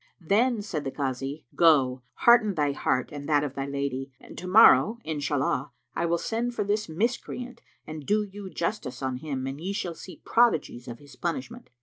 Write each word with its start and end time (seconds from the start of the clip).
Then 0.19 0.63
said 0.63 0.83
the 0.83 0.89
Kazi, 0.89 1.45
"Go, 1.55 2.01
hearten 2.25 2.55
thy 2.55 2.71
heart 2.71 3.11
and 3.11 3.29
that 3.29 3.43
of 3.43 3.53
thy 3.53 3.67
lady; 3.67 4.11
and 4.19 4.35
to 4.35 4.47
morrow, 4.47 4.97
Inshallah, 5.03 5.73
I 5.95 6.07
will 6.07 6.17
send 6.17 6.55
for 6.55 6.63
this 6.63 6.89
Miscreant 6.89 7.61
and 7.85 8.03
do 8.03 8.23
you 8.23 8.49
justice 8.49 9.03
on 9.03 9.17
him 9.17 9.45
and 9.45 9.61
ye 9.61 9.73
shall 9.73 9.93
see 9.93 10.19
prodigies 10.25 10.87
of 10.87 10.97
his 10.97 11.15
punishment." 11.15 11.69